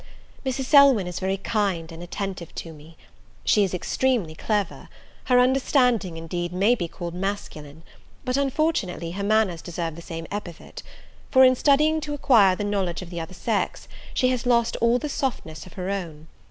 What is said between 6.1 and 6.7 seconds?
indeed,